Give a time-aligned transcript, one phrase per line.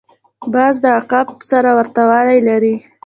[0.53, 2.75] باز د عقاب سره ورته والی لري